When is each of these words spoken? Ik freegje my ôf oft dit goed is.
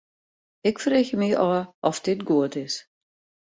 Ik 0.69 0.75
freegje 0.83 1.17
my 1.21 1.29
ôf 1.47 1.63
oft 1.89 2.03
dit 2.07 2.19
goed 2.27 2.53
is. 2.65 2.75